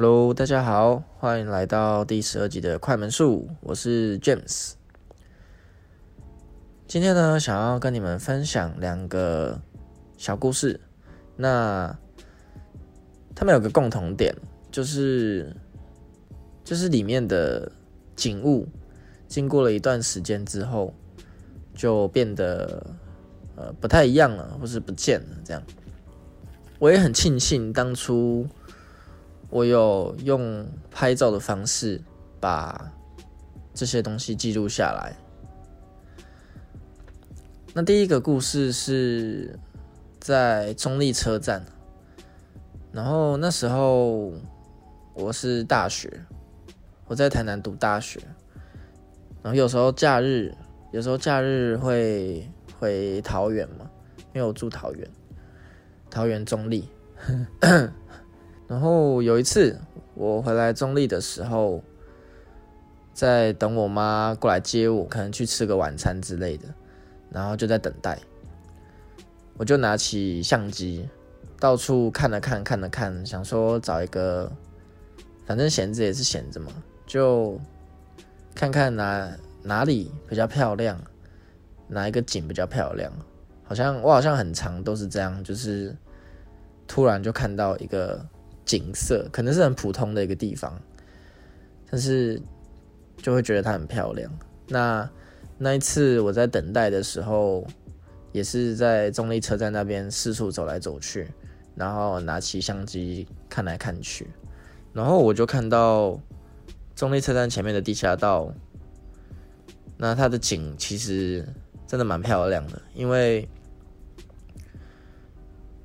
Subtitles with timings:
[0.00, 4.72] Hello，大家好，欢迎来到第十二集的快门术，我是 James。
[6.88, 9.60] 今天呢，想要跟你们分享两个
[10.16, 10.80] 小故事。
[11.36, 11.94] 那
[13.34, 14.34] 他们有个共同点，
[14.70, 15.54] 就是
[16.64, 17.70] 就是里面的
[18.16, 18.66] 景物，
[19.28, 20.94] 经过了一段时间之后，
[21.74, 22.82] 就变得
[23.54, 25.36] 呃不太一样了，或是不见了。
[25.44, 25.62] 这样，
[26.78, 28.48] 我也很庆幸当初。
[29.50, 32.00] 我有用拍照的方式
[32.38, 32.92] 把
[33.74, 35.14] 这些东西记录下来。
[37.74, 39.58] 那第一个故事是
[40.18, 41.64] 在中立车站，
[42.92, 44.32] 然后那时候
[45.14, 46.24] 我是大学，
[47.06, 48.20] 我在台南读大学，
[49.42, 50.54] 然后有时候假日，
[50.92, 52.48] 有时候假日会
[52.78, 53.88] 回桃园嘛，
[54.34, 55.08] 因为我住桃园，
[56.08, 56.88] 桃园中立。
[58.70, 59.76] 然后有一次
[60.14, 61.82] 我回来中立的时候，
[63.12, 66.68] 在等我妈过来接我，可能去吃个晚餐之类的，
[67.32, 68.16] 然后就在等待。
[69.56, 71.08] 我就拿起相机，
[71.58, 74.48] 到处看了看，看了看，想说找一个，
[75.44, 76.70] 反正闲着也是闲着嘛，
[77.08, 77.58] 就
[78.54, 80.96] 看看哪哪里比较漂亮，
[81.88, 83.12] 哪一个景比较漂亮。
[83.64, 85.92] 好像我好像很长都是这样，就是
[86.86, 88.24] 突然就看到一个。
[88.70, 90.80] 景色可能是很普通的一个地方，
[91.90, 92.40] 但是
[93.16, 94.30] 就会觉得它很漂亮。
[94.68, 95.10] 那
[95.58, 97.66] 那一次我在等待的时候，
[98.30, 101.26] 也是在中立车站那边四处走来走去，
[101.74, 104.30] 然后拿起相机看来看去，
[104.92, 106.16] 然后我就看到
[106.94, 108.54] 中立车站前面的地下道，
[109.96, 111.44] 那它的景其实
[111.88, 113.48] 真的蛮漂亮的，因为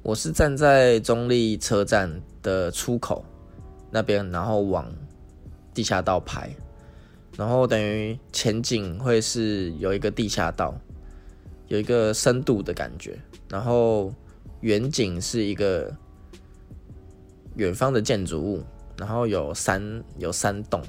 [0.06, 2.22] 我是站在中立车站。
[2.46, 3.26] 的出口
[3.90, 4.88] 那边，然后往
[5.74, 6.48] 地下道拍，
[7.36, 10.76] 然后等于前景会是有一个地下道，
[11.68, 13.20] 有一个深度的感觉，
[13.50, 14.14] 然后
[14.60, 15.92] 远景是一个
[17.56, 18.64] 远方的建筑物，
[18.96, 20.80] 然后有山有山洞，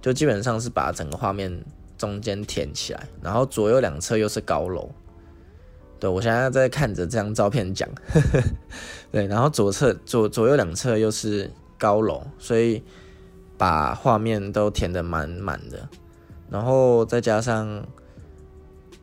[0.00, 1.54] 就基本上是把整个画面
[1.98, 4.90] 中间填起来，然后左右两侧又是高楼。
[6.04, 7.88] 对，我现在在看着这张照片讲，
[9.10, 12.82] 对，然后左侧左左右两侧又是高楼，所以
[13.56, 15.88] 把画面都填得满满的，
[16.50, 17.82] 然后再加上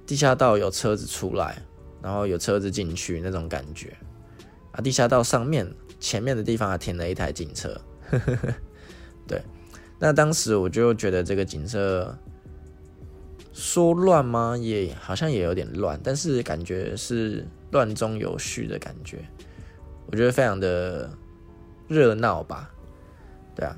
[0.06, 1.60] 地下道有车子出来，
[2.04, 3.98] 然后有车子进去那种感觉
[4.72, 5.68] 啊，地下道上面
[6.00, 7.82] 前面的地方还停了一台警车，
[9.26, 9.42] 对，
[9.98, 12.16] 那当时我就觉得这个景色。
[13.62, 14.58] 说乱吗？
[14.58, 19.20] 也好像也有点乱，但是感觉是乱中有序的感觉，
[20.08, 21.08] 我觉得非常的
[21.88, 22.72] 热闹吧。
[23.56, 23.78] 对啊，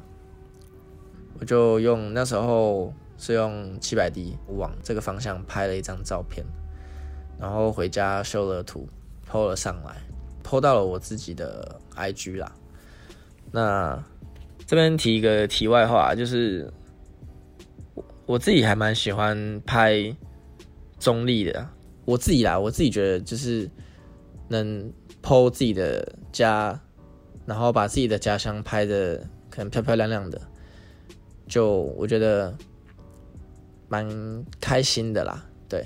[1.37, 6.45] 我就用那时候是用七百 D 往这个方向拍了一张照片，
[7.37, 8.87] 然后回家修了图
[9.29, 10.01] ，PO 了上来
[10.45, 12.49] ，PO 到了我自己的 IG 啦。
[13.51, 14.01] 那
[14.65, 16.71] 这边提一个题外话，就是。
[18.25, 20.15] 我自己还蛮喜欢拍
[20.97, 21.67] 中立的，
[22.05, 23.69] 我自己啦，我自己觉得就是
[24.47, 24.91] 能
[25.21, 26.79] 剖自己的家，
[27.45, 29.17] 然后把自己的家乡拍的
[29.49, 30.39] 可能漂漂亮亮的，
[31.47, 32.55] 就我觉得
[33.89, 34.07] 蛮
[34.61, 35.45] 开心的啦。
[35.67, 35.85] 对，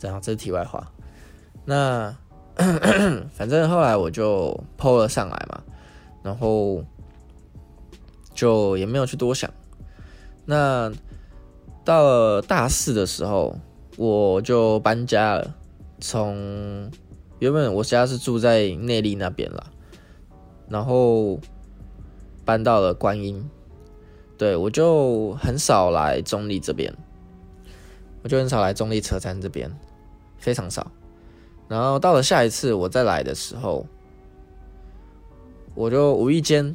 [0.00, 0.92] 然后这是题外话。
[1.64, 2.14] 那
[3.32, 5.62] 反正后来我就剖了上来嘛，
[6.22, 6.84] 然后
[8.34, 9.50] 就也没有去多想。
[10.44, 10.92] 那
[11.86, 13.56] 到了大四的时候，
[13.96, 15.54] 我就搬家了。
[16.00, 16.90] 从
[17.38, 19.70] 原本我家是住在内力那边了，
[20.68, 21.38] 然后
[22.44, 23.48] 搬到了观音。
[24.36, 26.92] 对我就很少来中立这边，
[28.24, 29.70] 我就很少来中立车站这边，
[30.38, 30.90] 非常少。
[31.68, 33.86] 然后到了下一次我再来的时候，
[35.76, 36.74] 我就无意间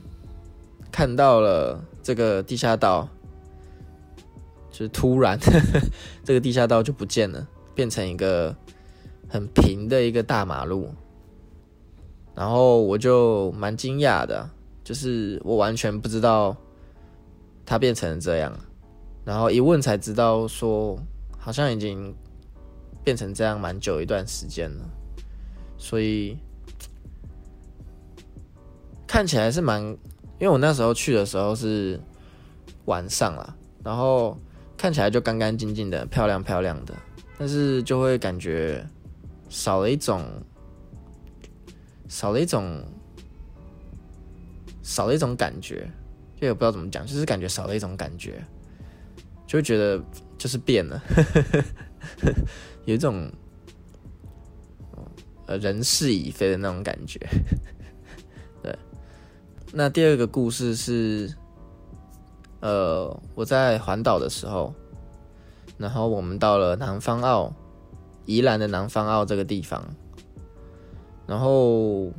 [0.89, 3.09] 看到了这个地下道。
[4.71, 5.81] 就是突然呵呵，
[6.23, 7.45] 这个地下道就不见了，
[7.75, 8.55] 变成一个
[9.27, 10.89] 很平的一个大马路。
[12.33, 14.49] 然后我就蛮惊讶的，
[14.81, 16.55] 就是我完全不知道
[17.65, 18.57] 它变成这样。
[19.25, 20.97] 然后一问才知道，说
[21.37, 22.15] 好像已经
[23.03, 24.89] 变成这样蛮久一段时间了。
[25.77, 26.37] 所以
[29.05, 29.97] 看起来是蛮，因
[30.39, 31.99] 为我那时候去的时候是
[32.85, 33.53] 晚上了，
[33.83, 34.37] 然后。
[34.81, 36.95] 看起来就干干净净的，漂亮漂亮的，
[37.37, 38.83] 但是就会感觉
[39.47, 40.25] 少了一种，
[42.07, 42.83] 少了一种，
[44.81, 45.87] 少了一种感觉，
[46.35, 48.43] 就也不知道怎么讲，就是感觉少了一种感觉，
[49.45, 50.03] 就会觉得
[50.35, 50.99] 就是变了，
[52.85, 53.31] 有一种
[55.45, 57.19] 呃人事已非的那种感觉。
[58.63, 58.75] 对，
[59.71, 61.31] 那第二个故事是，
[62.61, 64.73] 呃，我在环岛的时候，
[65.77, 67.51] 然后我们到了南方澳，
[68.25, 69.83] 宜兰的南方澳这个地方，
[71.27, 72.11] 然后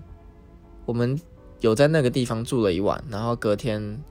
[0.85, 1.19] 我们
[1.61, 4.03] 有在那个地方住了一晚，然后隔天。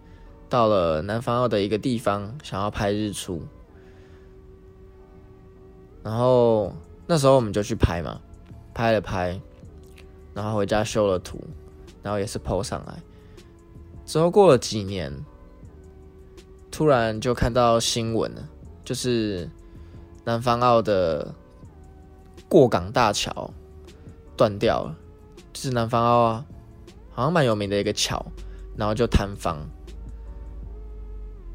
[0.49, 3.41] 到了南方澳的一个地方，想要拍日出，
[6.03, 6.73] 然后
[7.07, 8.19] 那时候我们就去拍嘛，
[8.73, 9.39] 拍了拍，
[10.33, 11.39] 然后回家修了图，
[12.03, 13.01] 然后也是 PO 上来。
[14.05, 15.09] 之后过了几年，
[16.71, 18.47] 突然就看到新闻了，
[18.83, 19.47] 就是
[20.23, 21.35] 南方澳的
[22.47, 23.51] 过港大桥
[24.37, 24.95] 断掉了，
[25.51, 26.45] 就是南方澳啊，
[27.11, 28.25] 好像蛮有名的一个桥，
[28.77, 29.57] 然后就坍方。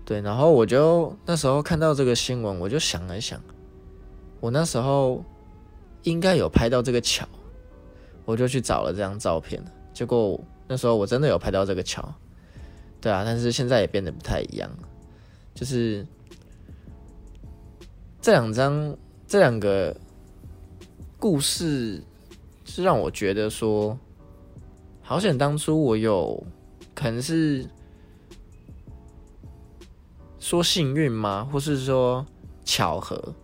[0.04, 3.40] 对，然后我就那时候看到这个新闻，我就想了想，
[4.38, 5.24] 我那时候
[6.02, 7.26] 应该有拍到这个桥，
[8.24, 9.60] 我就去找了这张照片。
[9.92, 10.38] 结果
[10.68, 12.06] 那时候我真的有拍到这个桥，
[13.00, 14.88] 对啊，但是现在也变得不太一样了。
[15.56, 16.06] 就是
[18.20, 19.96] 这两张这两个
[21.18, 22.00] 故事，
[22.64, 23.98] 是让我觉得说，
[25.02, 26.40] 好险当初我有
[26.94, 27.66] 可能是。
[30.38, 31.48] 说幸运吗？
[31.50, 32.24] 或是说
[32.64, 33.34] 巧合？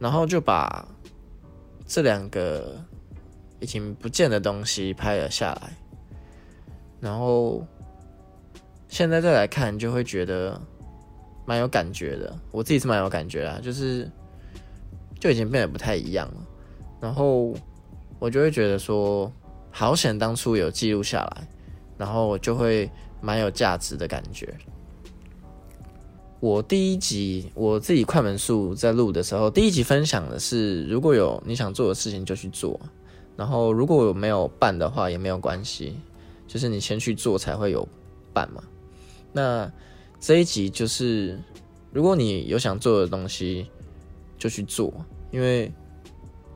[0.00, 0.84] 然后就把
[1.86, 2.76] 这两个
[3.60, 5.76] 已经不见的东西拍了下来，
[6.98, 7.64] 然后
[8.90, 10.60] 现在再来看，就会觉得
[11.46, 12.36] 蛮有感觉的。
[12.50, 14.10] 我自己是蛮有感觉啊，就是
[15.20, 16.34] 就已经变得不太一样了。
[17.00, 17.54] 然后
[18.18, 19.32] 我就会觉得说，
[19.70, 21.48] 好险当初有记录下来，
[21.96, 22.90] 然后就会
[23.20, 24.52] 蛮有价值的感觉。
[26.40, 32.78] 我第一集我自己快门数在录的时候，第一集分享的是如果有你想做的事情就去做，
[33.36, 35.96] 然后如果没有办的话也没有关系，
[36.48, 37.88] 就是你先去做才会有
[38.32, 38.60] 办嘛。
[39.32, 39.70] 那
[40.18, 41.38] 这一集就是
[41.92, 43.70] 如果你有想做的东西
[44.38, 44.92] 就去做，
[45.30, 45.72] 因为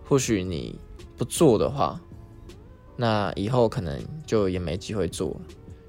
[0.05, 0.79] 或许你
[1.17, 2.01] 不做的话，
[2.97, 5.35] 那以后可能就也没机会做。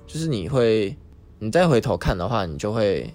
[0.06, 0.96] 就是你会
[1.40, 3.14] 你再回头看的话，你就会。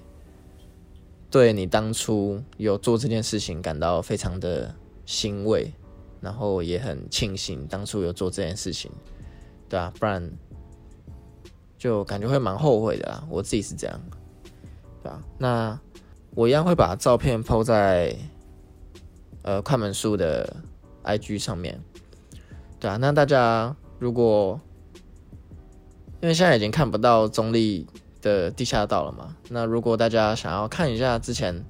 [1.32, 4.74] 对你当初有做这件事情感到非常的
[5.06, 5.72] 欣慰，
[6.20, 8.90] 然后也很庆幸当初有做这件事情，
[9.68, 10.28] 对啊，不然
[11.80, 13.24] 就感觉会蛮后悔的啦。
[13.30, 14.00] 我自己是这样，
[15.02, 15.18] 对吧？
[15.38, 15.80] 那
[16.34, 18.14] 我一样会把照片抛在
[19.42, 20.56] 呃快门书的
[21.04, 21.80] IG 上面，
[22.78, 22.98] 对啊。
[22.98, 24.60] 那大家如果
[26.20, 27.86] 因为现在已经看不到中立。
[28.22, 29.34] 的地下道了嘛？
[29.48, 31.64] 那如果大家想要看一下之前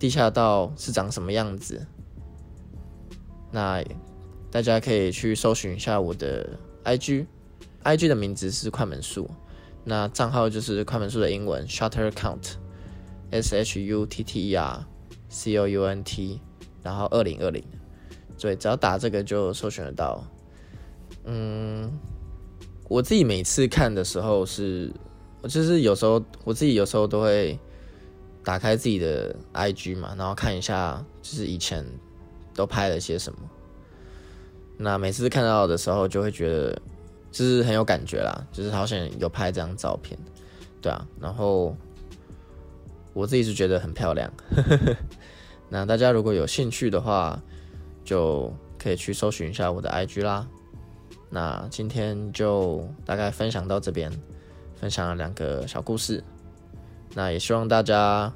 [0.00, 1.86] 地下道是长什么样子，
[3.52, 3.80] 那
[4.50, 7.26] 大家可以去搜寻一下我的 IG
[7.86, 9.30] IG 的名字是快门数，
[9.84, 14.84] 那账号就是快门数的英文 Shutter Count，S H U T T E R
[15.28, 16.40] C O U N T，
[16.82, 17.62] 然后二零二零，
[18.38, 20.24] 对，只要打这个就搜寻得到。
[21.24, 21.90] 嗯，
[22.88, 24.92] 我自己每次看的时候是。
[25.42, 27.56] 我就是有时候我自己有时候都会
[28.42, 31.86] 打开自己的 IG 嘛，然后看一下就是以前
[32.52, 33.38] 都拍了些什么。
[34.76, 36.82] 那每次看到的时候，就会觉得
[37.30, 40.18] 就是很有感觉啦，就是好想有拍这张照片，
[40.80, 41.06] 对啊。
[41.20, 41.76] 然后
[43.12, 44.32] 我自己是觉得很漂亮。
[45.68, 47.40] 那大家如果有兴趣的话，
[48.04, 50.46] 就可以去搜寻一下我的 IG 啦。
[51.28, 54.10] 那今天就大概分享到这边。
[54.78, 56.22] 分享了两个小故事，
[57.14, 58.30] 那也希望大家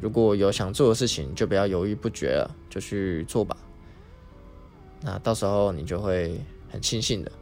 [0.00, 3.56] 如果有想做的事情，就不要犹豫不决了，就去做吧。
[5.00, 7.32] 那到时候你就会很庆幸的。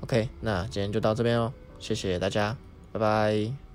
[0.00, 2.56] OK，那今天就到这边哦，谢谢大家，
[2.92, 3.65] 拜拜。